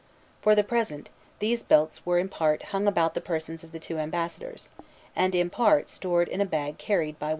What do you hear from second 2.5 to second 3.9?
hung about the persons of the